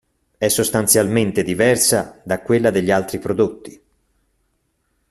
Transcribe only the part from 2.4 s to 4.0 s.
quella degli altri prodotti.